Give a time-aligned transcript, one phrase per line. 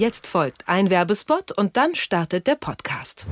[0.00, 3.26] Jetzt folgt ein Werbespot und dann startet der Podcast.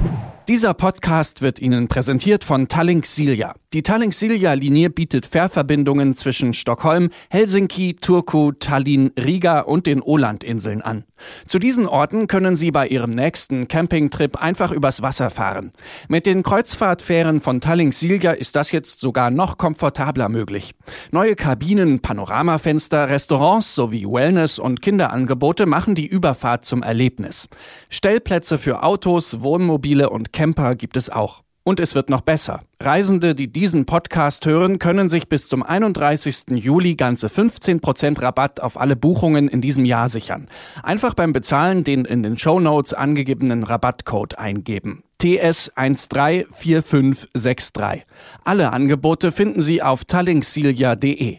[0.49, 3.54] Dieser Podcast wird Ihnen präsentiert von Tallink Silja.
[3.75, 10.80] Die Tallink Silja Linie bietet Fährverbindungen zwischen Stockholm, Helsinki, Turku, Tallinn, Riga und den Ålandinseln
[10.80, 11.05] an.
[11.46, 15.73] Zu diesen Orten können Sie bei Ihrem nächsten Campingtrip einfach übers Wasser fahren.
[16.09, 20.75] Mit den Kreuzfahrtfähren von Tallink Silja ist das jetzt sogar noch komfortabler möglich.
[21.11, 27.50] Neue Kabinen, Panoramafenster, Restaurants sowie Wellness- und Kinderangebote machen die Überfahrt zum Erlebnis.
[27.91, 31.42] Stellplätze für Autos, Wohnmobile und Camper gibt es auch.
[31.64, 32.62] Und es wird noch besser.
[32.80, 36.45] Reisende, die diesen Podcast hören, können sich bis zum 31.
[36.50, 40.46] Juli ganze 15% Rabatt auf alle Buchungen in diesem Jahr sichern.
[40.84, 45.02] Einfach beim Bezahlen den in den Show Notes angegebenen Rabattcode eingeben.
[45.20, 48.02] TS134563.
[48.45, 51.38] Alle Angebote finden Sie auf tallinksilja.de.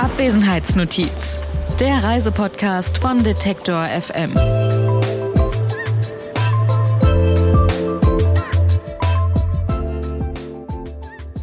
[0.00, 1.38] Abwesenheitsnotiz.
[1.80, 4.34] Der Reisepodcast von Detektor FM.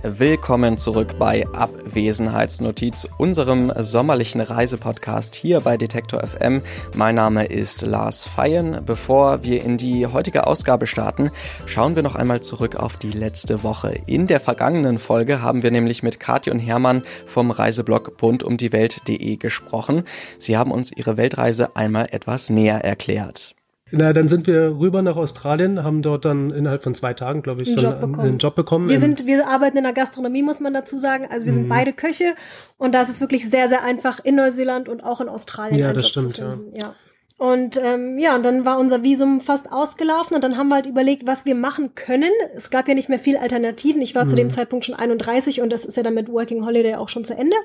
[0.07, 6.61] Willkommen zurück bei Abwesenheitsnotiz, unserem sommerlichen Reisepodcast hier bei Detektor FM.
[6.93, 8.85] Mein Name ist Lars Feyen.
[8.85, 11.31] Bevor wir in die heutige Ausgabe starten,
[11.65, 13.99] schauen wir noch einmal zurück auf die letzte Woche.
[14.05, 20.03] In der vergangenen Folge haben wir nämlich mit Kathi und Hermann vom Reiseblog rundumdiewelt.de gesprochen.
[20.37, 23.54] Sie haben uns ihre Weltreise einmal etwas näher erklärt.
[23.97, 27.63] Na, dann sind wir rüber nach Australien, haben dort dann innerhalb von zwei Tagen, glaube
[27.63, 28.89] ich, einen Job einen Job bekommen.
[28.89, 31.27] Wir sind, wir arbeiten in der Gastronomie, muss man dazu sagen.
[31.31, 31.69] Also wir sind mhm.
[31.69, 32.35] beide Köche
[32.77, 35.79] und da ist es wirklich sehr, sehr einfach in Neuseeland und auch in Australien.
[35.79, 36.57] Ja, das Job stimmt, ja.
[36.73, 36.95] ja.
[37.37, 40.85] Und ähm, ja, und dann war unser Visum fast ausgelaufen und dann haben wir halt
[40.85, 42.31] überlegt, was wir machen können.
[42.55, 44.01] Es gab ja nicht mehr viel Alternativen.
[44.01, 44.29] Ich war mhm.
[44.29, 47.25] zu dem Zeitpunkt schon 31 und das ist ja dann mit Working Holiday auch schon
[47.25, 47.57] zu Ende.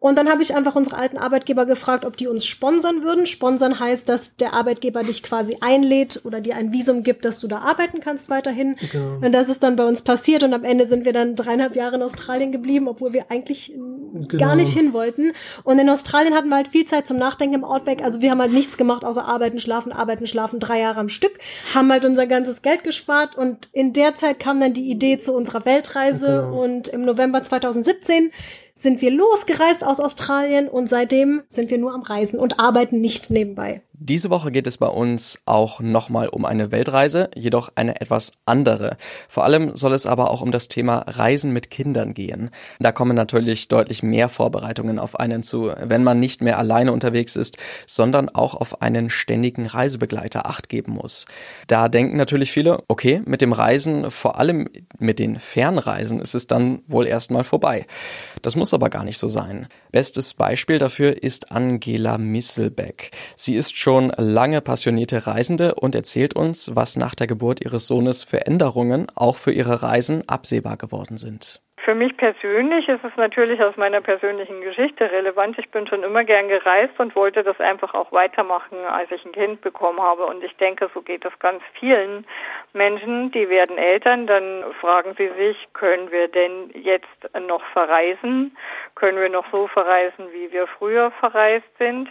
[0.00, 3.26] Und dann habe ich einfach unsere alten Arbeitgeber gefragt, ob die uns sponsern würden.
[3.26, 7.46] Sponsern heißt, dass der Arbeitgeber dich quasi einlädt oder dir ein Visum gibt, dass du
[7.46, 8.74] da arbeiten kannst weiterhin.
[8.90, 9.24] Genau.
[9.24, 11.94] Und das ist dann bei uns passiert und am Ende sind wir dann dreieinhalb Jahre
[11.94, 14.26] in Australien geblieben, obwohl wir eigentlich genau.
[14.38, 15.34] gar nicht hin wollten.
[15.62, 18.02] Und in Australien hatten wir halt viel Zeit zum Nachdenken im Outback.
[18.02, 21.38] Also wir haben halt nichts gemacht außer arbeiten, schlafen, arbeiten, schlafen, drei Jahre am Stück,
[21.74, 25.32] haben halt unser ganzes Geld gespart und in der Zeit kam dann die Idee zu
[25.32, 26.62] unserer Weltreise genau.
[26.62, 28.32] und im November 2017
[28.74, 33.30] sind wir losgereist aus Australien und seitdem sind wir nur am Reisen und arbeiten nicht
[33.30, 33.82] nebenbei.
[34.06, 38.98] Diese Woche geht es bei uns auch nochmal um eine Weltreise, jedoch eine etwas andere.
[39.30, 42.50] Vor allem soll es aber auch um das Thema Reisen mit Kindern gehen.
[42.78, 47.34] Da kommen natürlich deutlich mehr Vorbereitungen auf einen zu, wenn man nicht mehr alleine unterwegs
[47.34, 47.56] ist,
[47.86, 51.24] sondern auch auf einen ständigen Reisebegleiter acht geben muss.
[51.66, 56.46] Da denken natürlich viele, okay, mit dem Reisen, vor allem mit den Fernreisen, ist es
[56.46, 57.86] dann wohl erstmal vorbei.
[58.42, 59.66] Das muss aber gar nicht so sein.
[59.92, 63.10] Bestes Beispiel dafür ist Angela Misselbeck.
[63.34, 68.24] Sie ist schon lange passionierte Reisende und erzählt uns, was nach der Geburt ihres Sohnes
[68.24, 71.60] für Änderungen auch für ihre Reisen absehbar geworden sind.
[71.84, 75.58] Für mich persönlich ist es natürlich aus meiner persönlichen Geschichte relevant.
[75.58, 79.32] Ich bin schon immer gern gereist und wollte das einfach auch weitermachen, als ich ein
[79.32, 80.24] Kind bekommen habe.
[80.24, 82.26] Und ich denke, so geht es ganz vielen
[82.72, 87.06] Menschen, die werden Eltern, dann fragen sie sich, können wir denn jetzt
[87.46, 88.56] noch verreisen?
[88.94, 92.08] Können wir noch so verreisen, wie wir früher verreist sind?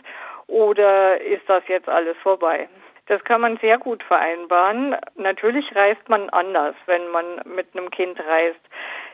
[0.48, 2.68] Oder ist das jetzt alles vorbei?
[3.08, 4.96] Das kann man sehr gut vereinbaren.
[5.16, 8.62] Natürlich reist man anders, wenn man mit einem Kind reist.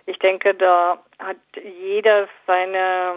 [0.06, 3.16] Ich denke, da hat jeder seine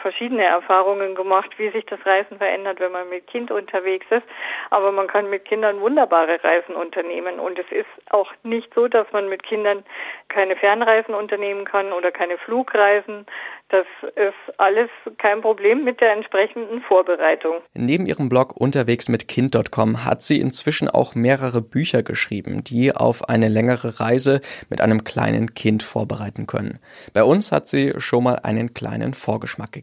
[0.00, 4.22] verschiedene Erfahrungen gemacht, wie sich das Reisen verändert, wenn man mit Kind unterwegs ist.
[4.70, 7.38] Aber man kann mit Kindern wunderbare Reisen unternehmen.
[7.38, 9.84] Und es ist auch nicht so, dass man mit Kindern
[10.28, 13.26] keine Fernreisen unternehmen kann oder keine Flugreisen.
[13.68, 13.86] Das
[14.16, 17.54] ist alles kein Problem mit der entsprechenden Vorbereitung.
[17.74, 23.28] Neben ihrem Blog unterwegs mit Kind.com hat sie inzwischen auch mehrere Bücher geschrieben, die auf
[23.28, 26.80] eine längere Reise mit einem kleinen Kind vorbereiten können.
[27.14, 29.81] Bei uns hat sie schon mal einen kleinen Vorgeschmack gegeben.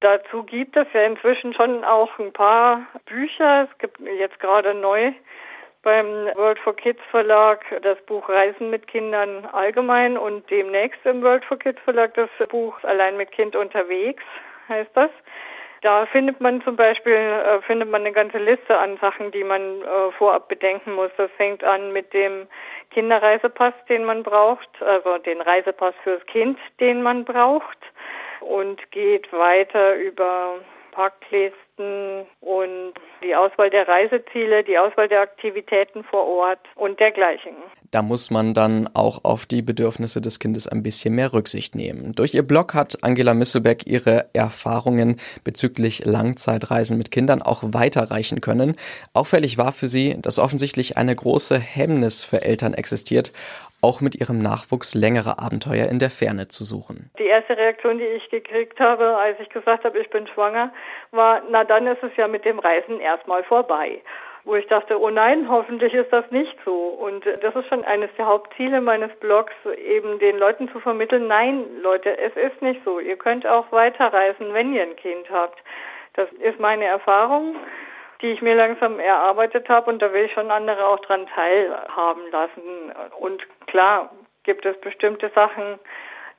[0.00, 3.68] Dazu gibt es ja inzwischen schon auch ein paar Bücher.
[3.70, 5.12] Es gibt jetzt gerade neu
[5.82, 11.44] beim World for Kids Verlag das Buch Reisen mit Kindern allgemein und demnächst im World
[11.44, 14.24] for Kids Verlag das Buch Allein mit Kind unterwegs
[14.68, 15.10] heißt das.
[15.82, 19.82] Da findet man zum Beispiel äh, findet man eine ganze Liste an Sachen, die man
[19.82, 21.10] äh, vorab bedenken muss.
[21.16, 22.48] Das fängt an mit dem
[22.90, 27.78] Kinderreisepass, den man braucht, also den Reisepass fürs Kind, den man braucht
[28.40, 30.60] und geht weiter über
[30.92, 37.54] Packlisten und die Auswahl der Reiseziele, die Auswahl der Aktivitäten vor Ort und dergleichen.
[37.90, 42.14] Da muss man dann auch auf die Bedürfnisse des Kindes ein bisschen mehr Rücksicht nehmen.
[42.14, 48.76] Durch ihr Blog hat Angela Misselbeck ihre Erfahrungen bezüglich Langzeitreisen mit Kindern auch weiterreichen können.
[49.12, 53.32] Auffällig war für sie, dass offensichtlich eine große Hemmnis für Eltern existiert,
[53.82, 57.10] auch mit ihrem Nachwuchs längere Abenteuer in der Ferne zu suchen.
[57.18, 60.72] Die erste Reaktion, die ich gekriegt habe, als ich gesagt habe, ich bin schwanger,
[61.10, 64.00] war, na dann ist es ja mit dem Reisen erstmal vorbei
[64.46, 66.72] wo ich dachte, oh nein, hoffentlich ist das nicht so.
[66.72, 71.64] Und das ist schon eines der Hauptziele meines Blogs, eben den Leuten zu vermitteln, nein,
[71.82, 73.00] Leute, es ist nicht so.
[73.00, 75.58] Ihr könnt auch weiterreisen, wenn ihr ein Kind habt.
[76.14, 77.56] Das ist meine Erfahrung
[78.22, 82.30] die ich mir langsam erarbeitet habe und da will ich schon andere auch dran teilhaben
[82.30, 82.92] lassen.
[83.18, 84.10] Und klar
[84.44, 85.78] gibt es bestimmte Sachen,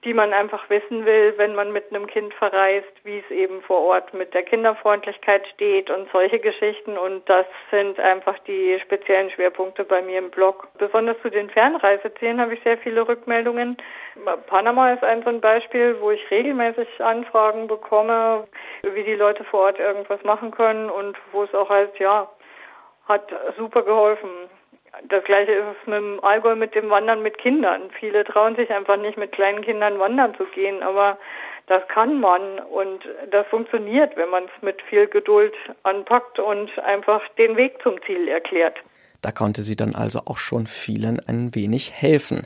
[0.03, 3.79] die man einfach wissen will, wenn man mit einem Kind verreist, wie es eben vor
[3.79, 6.97] Ort mit der Kinderfreundlichkeit steht und solche Geschichten.
[6.97, 10.67] Und das sind einfach die speziellen Schwerpunkte bei mir im Blog.
[10.77, 13.77] Besonders zu den Fernreisezielen habe ich sehr viele Rückmeldungen.
[14.45, 18.47] Panama ist ein so ein Beispiel, wo ich regelmäßig Anfragen bekomme,
[18.83, 22.29] wie die Leute vor Ort irgendwas machen können und wo es auch heißt, ja,
[23.07, 24.29] hat super geholfen.
[25.09, 27.89] Das gleiche ist es mit dem Allgäu mit dem Wandern mit Kindern.
[27.99, 31.17] Viele trauen sich einfach nicht mit kleinen Kindern wandern zu gehen, aber
[31.67, 35.53] das kann man und das funktioniert, wenn man es mit viel Geduld
[35.83, 38.77] anpackt und einfach den Weg zum Ziel erklärt.
[39.21, 42.43] Da konnte sie dann also auch schon vielen ein wenig helfen.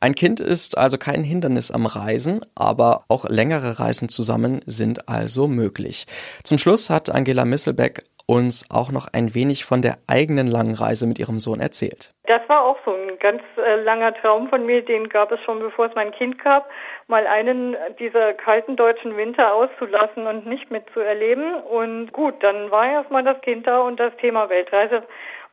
[0.00, 5.46] Ein Kind ist also kein Hindernis am Reisen, aber auch längere Reisen zusammen sind also
[5.46, 6.06] möglich.
[6.42, 11.06] Zum Schluss hat Angela Misselbeck uns auch noch ein wenig von der eigenen langen Reise
[11.06, 12.14] mit ihrem Sohn erzählt.
[12.26, 15.60] Das war auch so ein ganz äh, langer Traum von mir, den gab es schon
[15.60, 16.68] bevor es mein Kind gab,
[17.06, 21.54] mal einen dieser kalten deutschen Winter auszulassen und nicht mitzuerleben.
[21.54, 25.02] Und gut, dann war erstmal das Kind da und das Thema Weltreise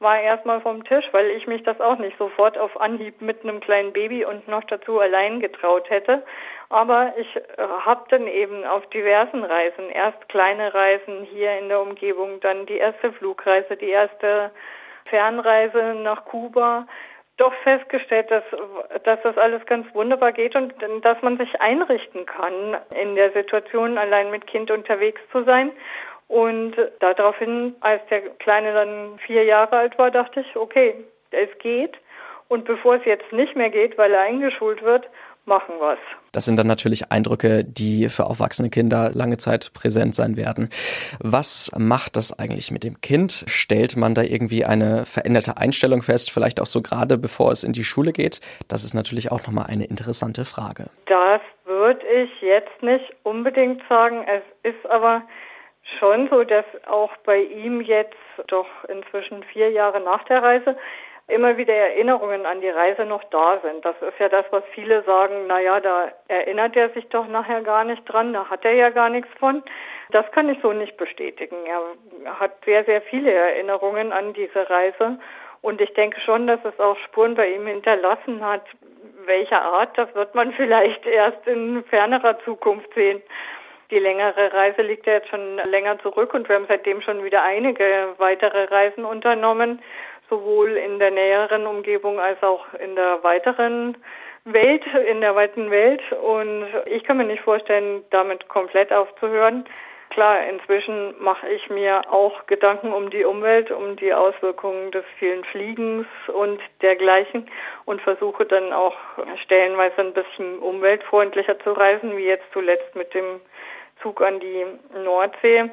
[0.01, 3.59] war erstmal vom Tisch, weil ich mich das auch nicht sofort auf Anhieb mit einem
[3.59, 6.24] kleinen Baby und noch dazu allein getraut hätte.
[6.69, 7.42] Aber ich äh,
[7.86, 12.77] habe dann eben auf diversen Reisen, erst kleine Reisen hier in der Umgebung, dann die
[12.77, 14.51] erste Flugreise, die erste
[15.06, 16.88] Fernreise nach Kuba,
[17.38, 18.44] doch festgestellt, dass,
[19.03, 23.98] dass das alles ganz wunderbar geht und dass man sich einrichten kann, in der Situation
[23.98, 25.71] allein mit Kind unterwegs zu sein.
[26.31, 30.95] Und daraufhin, als der Kleine dann vier Jahre alt war, dachte ich, okay,
[31.31, 31.95] es geht.
[32.47, 35.09] Und bevor es jetzt nicht mehr geht, weil er eingeschult wird,
[35.43, 35.97] machen was.
[36.31, 40.69] Das sind dann natürlich Eindrücke, die für aufwachsene Kinder lange Zeit präsent sein werden.
[41.19, 43.43] Was macht das eigentlich mit dem Kind?
[43.47, 47.73] Stellt man da irgendwie eine veränderte Einstellung fest, vielleicht auch so gerade bevor es in
[47.73, 48.39] die Schule geht?
[48.69, 50.85] Das ist natürlich auch nochmal eine interessante Frage.
[51.07, 54.25] Das würde ich jetzt nicht unbedingt sagen.
[54.25, 55.23] Es ist aber
[55.99, 58.15] schon so, dass auch bei ihm jetzt
[58.47, 60.77] doch inzwischen vier Jahre nach der Reise
[61.27, 63.85] immer wieder Erinnerungen an die Reise noch da sind.
[63.85, 67.83] Das ist ja das, was viele sagen, naja, da erinnert er sich doch nachher gar
[67.83, 69.63] nicht dran, da hat er ja gar nichts von.
[70.11, 71.55] Das kann ich so nicht bestätigen.
[71.65, 75.19] Er hat sehr, sehr viele Erinnerungen an diese Reise
[75.61, 78.63] und ich denke schon, dass es auch Spuren bei ihm hinterlassen hat.
[79.25, 83.21] Welcher Art, das wird man vielleicht erst in fernerer Zukunft sehen.
[83.91, 87.43] Die längere Reise liegt ja jetzt schon länger zurück und wir haben seitdem schon wieder
[87.43, 89.81] einige weitere Reisen unternommen
[90.31, 93.97] sowohl in der näheren Umgebung als auch in der weiteren
[94.45, 96.01] Welt, in der weiten Welt.
[96.13, 99.65] Und ich kann mir nicht vorstellen, damit komplett aufzuhören.
[100.09, 105.43] Klar, inzwischen mache ich mir auch Gedanken um die Umwelt, um die Auswirkungen des vielen
[105.45, 107.50] Fliegens und dergleichen
[107.86, 108.95] und versuche dann auch
[109.43, 113.39] stellenweise ein bisschen umweltfreundlicher zu reisen, wie jetzt zuletzt mit dem
[114.01, 115.70] Zug an die Nordsee.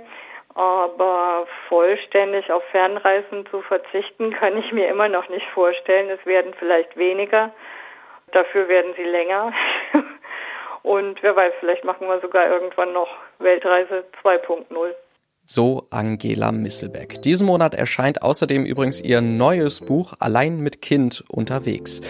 [0.55, 6.11] Aber vollständig auf Fernreisen zu verzichten, kann ich mir immer noch nicht vorstellen.
[6.11, 7.53] Es werden vielleicht weniger,
[8.33, 9.53] dafür werden sie länger.
[10.83, 13.09] Und wer weiß, vielleicht machen wir sogar irgendwann noch
[13.39, 14.95] Weltreise 2.0.
[15.51, 17.23] So Angela Misselbeck.
[17.23, 22.03] Diesen Monat erscheint außerdem übrigens ihr neues Buch Allein mit Kind unterwegs.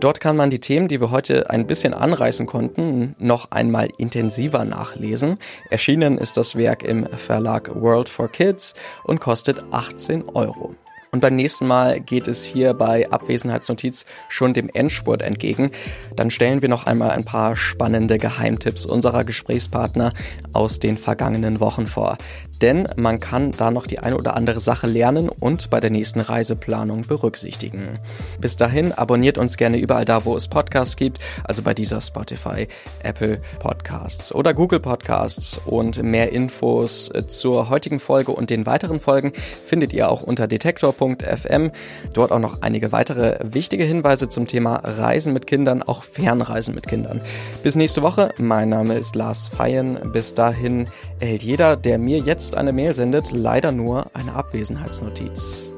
[0.00, 4.64] Dort kann man die Themen, die wir heute ein bisschen anreißen konnten, noch einmal intensiver
[4.64, 5.38] nachlesen.
[5.70, 10.74] Erschienen ist das Werk im Verlag World for Kids und kostet 18 Euro.
[11.12, 15.70] Und beim nächsten Mal geht es hier bei Abwesenheitsnotiz schon dem Endspurt entgegen.
[16.14, 20.12] Dann stellen wir noch einmal ein paar spannende Geheimtipps unserer Gesprächspartner
[20.52, 22.16] aus den vergangenen Wochen vor.
[22.62, 26.20] Denn man kann da noch die eine oder andere Sache lernen und bei der nächsten
[26.20, 27.98] Reiseplanung berücksichtigen.
[28.40, 32.68] Bis dahin abonniert uns gerne überall da, wo es Podcasts gibt, also bei dieser Spotify,
[33.02, 39.32] Apple Podcasts oder Google Podcasts und mehr Infos zur heutigen Folge und den weiteren Folgen
[39.66, 41.70] findet ihr auch unter detektor.fm.
[42.12, 46.86] Dort auch noch einige weitere wichtige Hinweise zum Thema Reisen mit Kindern, auch Fernreisen mit
[46.86, 47.20] Kindern.
[47.62, 48.30] Bis nächste Woche.
[48.38, 49.98] Mein Name ist Lars Feyen.
[50.12, 50.86] Bis dahin
[51.20, 55.70] erhält jeder, der mir jetzt eine Mail sendet, leider nur eine Abwesenheitsnotiz.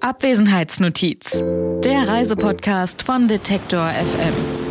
[0.00, 1.42] Abwesenheitsnotiz.
[1.84, 4.63] Der Reisepodcast von Detektor FM.